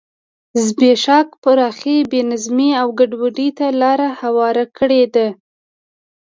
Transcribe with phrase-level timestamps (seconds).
[0.65, 5.27] زبېښاک پراخې بې نظمۍ او ګډوډۍ ته لار هواره کړې ده.